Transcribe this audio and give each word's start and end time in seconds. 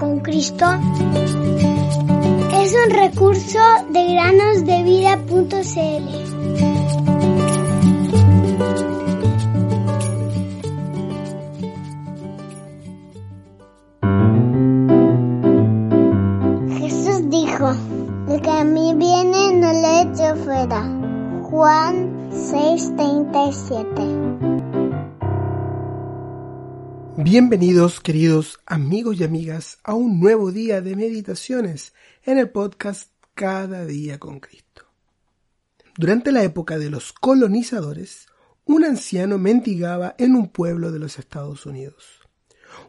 con 0.00 0.18
Cristo 0.20 0.64
es 2.54 2.74
un 2.74 2.90
recurso 2.90 3.58
de 3.90 4.14
granosdevida.cl. 4.14 6.06
Jesús 16.78 17.28
dijo, 17.28 17.74
el 18.30 18.40
que 18.40 18.50
a 18.50 18.64
mí 18.64 18.94
viene 18.96 19.52
no 19.52 19.70
le 19.70 20.00
echo 20.00 20.34
fuera. 20.36 20.82
Juan 21.42 22.30
6:37 22.30 24.79
Bienvenidos 27.16 28.00
queridos 28.00 28.60
amigos 28.66 29.18
y 29.18 29.24
amigas 29.24 29.78
a 29.82 29.94
un 29.94 30.20
nuevo 30.20 30.52
día 30.52 30.80
de 30.80 30.94
meditaciones 30.94 31.92
en 32.24 32.38
el 32.38 32.50
podcast 32.50 33.10
Cada 33.34 33.84
día 33.84 34.18
con 34.20 34.38
Cristo. 34.38 34.86
Durante 35.96 36.30
la 36.30 36.44
época 36.44 36.78
de 36.78 36.88
los 36.88 37.12
colonizadores, 37.12 38.26
un 38.64 38.84
anciano 38.84 39.38
mendigaba 39.38 40.14
en 40.18 40.36
un 40.36 40.48
pueblo 40.48 40.92
de 40.92 41.00
los 41.00 41.18
Estados 41.18 41.66
Unidos. 41.66 42.20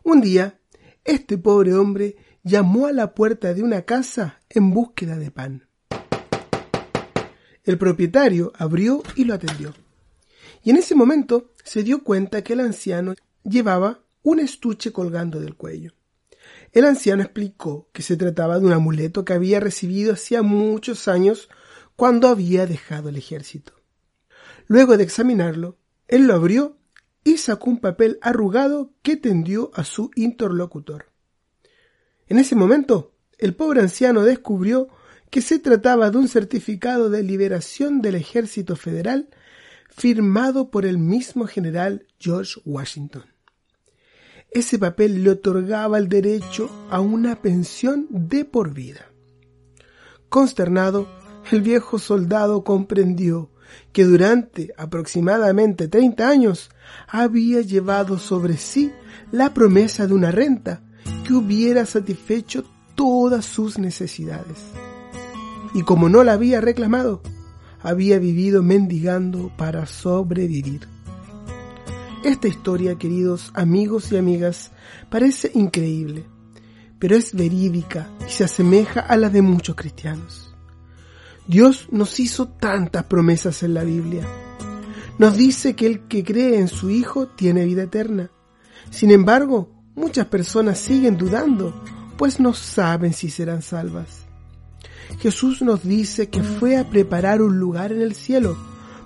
Un 0.04 0.22
día, 0.22 0.60
este 1.04 1.40
pobre 1.40 1.74
hombre 1.74 2.16
llamó 2.44 2.86
a 2.86 2.92
la 2.92 3.16
puerta 3.16 3.56
de 3.56 3.64
una 3.64 3.82
casa 3.82 4.40
en 4.50 4.70
búsqueda 4.70 5.18
de 5.18 5.32
pan. 5.32 5.68
El 7.64 7.78
propietario 7.80 8.54
abrió 8.56 9.02
y 9.16 9.26
lo 9.26 9.34
atendió. 9.34 9.74
Y 10.64 10.70
en 10.70 10.78
ese 10.78 10.94
momento 10.94 11.54
se 11.64 11.84
dio 11.84 12.04
cuenta 12.04 12.44
que 12.44 12.54
el 12.54 12.60
anciano 12.60 13.16
llevaba 13.44 14.02
un 14.24 14.40
estuche 14.40 14.92
colgando 14.92 15.40
del 15.40 15.56
cuello. 15.56 15.94
El 16.72 16.86
anciano 16.86 17.22
explicó 17.22 17.90
que 17.92 18.02
se 18.02 18.18
trataba 18.18 18.60
de 18.60 18.66
un 18.66 18.74
amuleto 18.74 19.26
que 19.26 19.34
había 19.34 19.60
recibido 19.60 20.14
hacía 20.14 20.42
muchos 20.42 21.08
años 21.08 21.50
cuando 21.96 22.28
había 22.28 22.66
dejado 22.66 23.10
el 23.10 23.18
ejército. 23.18 23.74
Luego 24.68 24.98
de 24.98 25.04
examinarlo, 25.04 25.78
él 26.08 26.28
lo 26.28 26.36
abrió 26.36 26.78
y 27.24 27.38
sacó 27.38 27.70
un 27.70 27.80
papel 27.80 28.18
arrugado 28.22 28.94
que 29.02 29.18
tendió 29.18 29.72
a 29.74 29.84
su 29.84 30.12
interlocutor. 30.16 31.12
En 32.28 32.40
ese 32.40 32.56
momento, 32.56 33.14
el 33.38 33.54
pobre 33.54 33.82
anciano 33.82 34.24
descubrió 34.24 34.88
que 35.30 35.42
se 35.42 35.60
trataba 35.60 36.10
de 36.12 36.18
un 36.18 36.28
certificado 36.28 37.10
de 37.10 37.24
liberación 37.24 38.02
del 38.02 38.16
ejército 38.16 38.76
federal 38.76 39.30
firmado 39.90 40.72
por 40.72 40.86
el 40.86 40.98
mismo 40.98 41.48
general 41.48 42.08
George 42.20 42.62
Washington. 42.66 43.26
Ese 44.52 44.78
papel 44.78 45.24
le 45.24 45.30
otorgaba 45.30 45.98
el 45.98 46.10
derecho 46.10 46.70
a 46.90 47.00
una 47.00 47.42
pensión 47.42 48.08
de 48.10 48.44
por 48.44 48.74
vida. 48.74 49.10
Consternado, 50.28 51.08
el 51.52 51.62
viejo 51.62 52.00
soldado 52.00 52.66
comprendió 52.66 53.50
que 53.94 54.04
durante 54.04 54.74
aproximadamente 54.78 55.88
30 55.88 56.28
años 56.28 56.70
había 57.08 57.62
llevado 57.62 58.20
sobre 58.20 58.58
sí 58.58 58.92
la 59.32 59.54
promesa 59.54 60.06
de 60.06 60.14
una 60.14 60.32
renta 60.32 60.84
que 61.26 61.34
hubiera 61.34 61.86
satisfecho 61.86 62.66
todas 62.96 63.46
sus 63.46 63.80
necesidades. 63.80 64.60
Y 65.74 65.84
como 65.84 66.10
no 66.10 66.26
la 66.26 66.34
había 66.34 66.60
reclamado, 66.60 67.22
había 67.82 68.20
vivido 68.20 68.62
mendigando 68.64 69.50
para 69.56 69.86
sobrevivir. 69.86 70.90
Esta 72.24 72.48
historia, 72.48 73.00
queridos 73.00 73.52
amigos 73.56 74.12
y 74.12 74.18
amigas, 74.18 74.70
parece 75.10 75.52
increíble, 75.56 76.24
pero 77.00 77.16
es 77.16 77.34
verídica 77.34 78.10
y 78.28 78.30
se 78.30 78.44
asemeja 78.44 79.00
a 79.00 79.18
la 79.18 79.32
de 79.32 79.42
muchos 79.42 79.76
cristianos. 79.76 80.54
Dios 81.48 81.88
nos 81.90 82.20
hizo 82.20 82.48
tantas 82.48 83.06
promesas 83.06 83.64
en 83.64 83.74
la 83.74 83.84
Biblia. 83.84 84.24
Nos 85.18 85.36
dice 85.36 85.76
que 85.76 85.88
el 85.88 86.08
que 86.08 86.24
cree 86.24 86.60
en 86.60 86.68
su 86.68 86.92
Hijo 86.92 87.28
tiene 87.28 87.66
vida 87.66 87.84
eterna. 87.84 88.30
Sin 88.92 89.10
embargo, 89.10 89.72
muchas 89.96 90.28
personas 90.28 90.78
siguen 90.78 91.18
dudando, 91.18 91.74
pues 92.18 92.40
no 92.40 92.54
saben 92.54 93.14
si 93.14 93.32
serán 93.32 93.64
salvas. 93.64 94.28
Jesús 95.20 95.64
nos 95.64 95.84
dice 95.84 96.30
que 96.30 96.44
fue 96.44 96.78
a 96.78 96.88
preparar 96.88 97.42
un 97.42 97.58
lugar 97.58 97.92
en 97.92 98.02
el 98.02 98.14
cielo, 98.14 98.56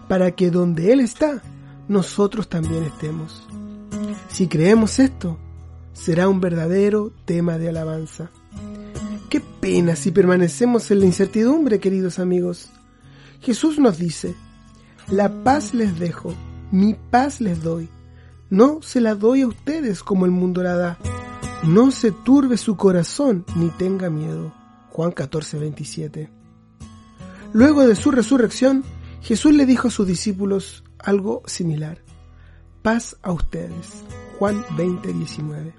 para 0.10 0.32
que 0.32 0.52
donde 0.52 0.92
Él 0.92 1.00
está, 1.00 1.42
nosotros 1.88 2.50
también 2.50 2.84
estemos. 2.84 3.48
Si 4.30 4.48
creemos 4.48 5.00
esto, 5.00 5.38
será 5.94 6.28
un 6.28 6.42
verdadero 6.42 7.12
tema 7.26 7.58
de 7.58 7.70
alabanza. 7.70 8.30
Qué 9.30 9.42
pena 9.42 9.96
si 9.96 10.12
permanecemos 10.12 10.90
en 10.92 11.00
la 11.00 11.06
incertidumbre, 11.06 11.80
queridos 11.80 12.20
amigos. 12.20 12.70
Jesús 13.42 13.80
nos 13.80 13.98
dice, 13.98 14.36
la 15.10 15.44
paz 15.44 15.74
les 15.74 16.00
dejo, 16.00 16.34
mi 16.72 16.96
paz 17.12 17.42
les 17.42 17.62
doy. 17.62 17.90
No 18.50 18.82
se 18.82 19.02
la 19.02 19.16
doy 19.16 19.42
a 19.42 19.48
ustedes 19.48 20.04
como 20.04 20.26
el 20.26 20.32
mundo 20.32 20.64
la 20.64 20.76
da. 20.76 20.98
No 21.64 21.92
se 21.92 22.12
turbe 22.12 22.58
su 22.58 22.78
corazón 22.78 23.46
ni 23.56 23.70
tenga 23.70 24.10
miedo. 24.10 24.54
Juan 24.92 25.12
14, 25.12 25.60
27. 25.60 26.30
Luego 27.54 27.86
de 27.86 27.96
su 27.96 28.12
resurrección, 28.12 28.84
Jesús 29.22 29.54
le 29.54 29.66
dijo 29.66 29.88
a 29.90 29.92
sus 29.92 30.08
discípulos, 30.08 30.85
algo 31.06 31.44
similar. 31.46 32.00
Paz 32.82 33.16
a 33.22 33.32
ustedes. 33.32 34.04
Juan 34.38 34.66
20, 34.76 35.14
19. 35.14 35.74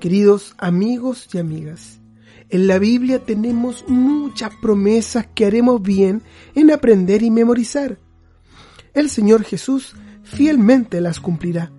Queridos 0.00 0.54
amigos 0.58 1.28
y 1.32 1.38
amigas, 1.38 2.00
en 2.50 2.66
la 2.66 2.78
Biblia 2.78 3.24
tenemos 3.24 3.84
muchas 3.88 4.52
promesas 4.62 5.26
que 5.34 5.44
haremos 5.44 5.82
bien 5.82 6.22
en 6.54 6.70
aprender 6.70 7.22
y 7.22 7.30
memorizar. 7.30 7.98
El 8.94 9.10
Señor 9.10 9.44
Jesús 9.44 9.94
fielmente 10.22 11.00
las 11.00 11.20
cumplirá. 11.20 11.72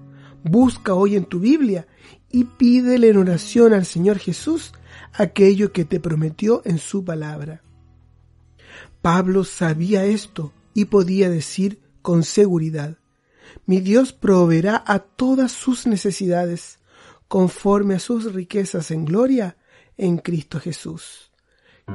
Busca 0.43 0.93
hoy 0.93 1.15
en 1.15 1.25
tu 1.25 1.39
Biblia 1.39 1.87
y 2.29 2.43
pídele 2.43 3.09
en 3.09 3.17
oración 3.17 3.73
al 3.73 3.85
Señor 3.85 4.19
Jesús 4.19 4.73
aquello 5.13 5.71
que 5.71 5.85
te 5.85 5.99
prometió 5.99 6.61
en 6.65 6.77
su 6.77 7.03
palabra. 7.03 7.63
Pablo 9.01 9.43
sabía 9.43 10.05
esto 10.05 10.53
y 10.73 10.85
podía 10.85 11.29
decir 11.29 11.79
con 12.01 12.23
seguridad. 12.23 12.97
Mi 13.65 13.79
Dios 13.79 14.13
proveerá 14.13 14.83
a 14.85 14.99
todas 14.99 15.51
sus 15.51 15.87
necesidades, 15.87 16.79
conforme 17.27 17.95
a 17.95 17.99
sus 17.99 18.33
riquezas 18.33 18.91
en 18.91 19.05
gloria 19.05 19.57
en 19.97 20.17
Cristo 20.17 20.59
Jesús. 20.59 21.31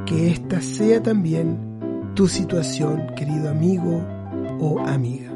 Que 0.07 0.31
esta 0.31 0.61
sea 0.61 1.03
también 1.03 2.13
tu 2.15 2.29
situación, 2.29 3.15
querido 3.17 3.51
amigo 3.51 4.05
o 4.61 4.81
amiga. 4.81 5.31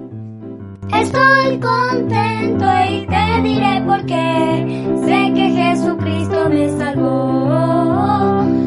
Estoy 0.95 1.61
contento 1.61 2.65
y 2.91 3.06
te 3.06 3.43
diré 3.43 3.83
por 3.87 4.06
qué. 4.06 4.95
Sé 5.05 5.33
que 5.35 5.50
Jesucristo 5.50 6.49
me 6.49 6.79
salvó. 6.79 8.57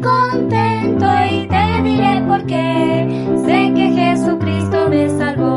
contento 0.00 1.06
y 1.30 1.46
te 1.46 1.82
diré 1.82 2.22
por 2.26 2.44
qué. 2.46 3.26
Sé 3.44 3.72
que 3.74 3.92
Jesucristo 3.92 4.88
me 4.88 5.08
salvó. 5.08 5.53